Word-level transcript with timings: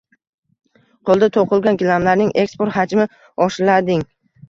Qo‘lda 1.09 1.29
to‘qilgan 1.35 1.79
gilamlarning 1.83 2.35
eksport 2.47 2.77
hajmi 2.81 3.09
oshirilading 3.49 4.07